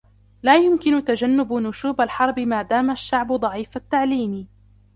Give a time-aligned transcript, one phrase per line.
[0.43, 4.47] لا يمكن تجنب نشوب الحروب مادام الشعب ضعيف التعليم